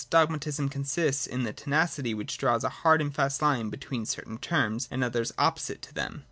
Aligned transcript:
Dogmatism 0.09 0.69
consists 0.69 1.27
in 1.27 1.43
the 1.43 1.53
tenacity 1.53 2.15
which 2.15 2.39
draws 2.39 2.63
a 2.63 2.69
hard 2.81 3.01
and 3.01 3.13
fast 3.13 3.39
hne 3.39 3.69
between 3.69 4.03
cer 4.07 4.23
tain 4.23 4.39
terms 4.39 4.87
and 4.89 5.03
others 5.03 5.31
opposite 5.37 5.83
to 5.83 5.93
them. 5.93 6.19